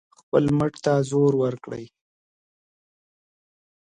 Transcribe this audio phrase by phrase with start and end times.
[0.19, 1.85] خپل مټ ته زور ورکړئ.